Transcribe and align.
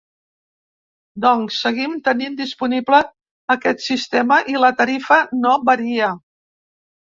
Doncs 1.25 1.59
seguim 1.65 1.93
tenint 2.07 2.39
disponible 2.39 3.03
aquest 3.57 3.85
sistema 3.91 4.41
i 4.55 4.59
la 4.67 4.75
tarifa 4.83 5.21
no 5.45 5.55
varia. 5.71 6.13